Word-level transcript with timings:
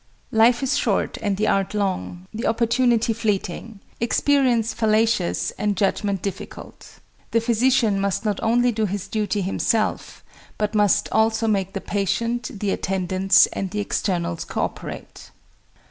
"Life 0.31 0.63
is 0.63 0.77
short 0.79 1.19
and 1.21 1.37
the 1.37 1.45
art 1.47 1.75
long; 1.75 2.25
the 2.33 2.47
opportunity 2.47 3.13
fleeting; 3.13 3.81
experience 3.99 4.73
fallacious 4.73 5.51
and 5.59 5.77
judgment 5.77 6.23
difficult. 6.23 6.97
The 7.29 7.39
physician 7.39 7.99
must 8.01 8.25
not 8.25 8.39
only 8.41 8.71
do 8.71 8.87
his 8.87 9.07
duty 9.07 9.41
himself, 9.41 10.23
but 10.57 10.73
must 10.73 11.07
also 11.11 11.47
make 11.47 11.73
the 11.73 11.81
patient, 11.81 12.61
the 12.61 12.71
attendants 12.71 13.45
and 13.53 13.69
the 13.69 13.79
externals, 13.79 14.43
co 14.43 14.61
operate." 14.63 15.29